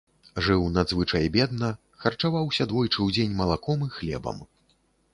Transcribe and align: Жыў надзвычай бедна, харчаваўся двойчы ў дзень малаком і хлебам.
Жыў 0.45 0.63
надзвычай 0.77 1.25
бедна, 1.35 1.69
харчаваўся 2.05 2.69
двойчы 2.75 2.95
ў 3.03 3.09
дзень 3.19 3.39
малаком 3.45 3.89
і 3.91 3.95
хлебам. 4.01 4.47